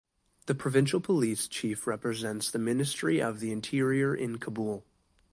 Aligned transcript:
The 0.47 0.55
provincial 0.55 0.99
police 0.99 1.47
chief 1.47 1.85
represents 1.85 2.49
the 2.49 2.57
Ministry 2.57 3.21
of 3.21 3.39
the 3.39 3.51
Interior 3.51 4.15
in 4.15 4.39
Kabul. 4.39 4.83